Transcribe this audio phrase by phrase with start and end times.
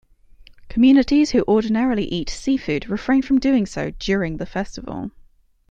[0.67, 5.11] Communities who ordinarily eat seafood refrain from doing so during the festival.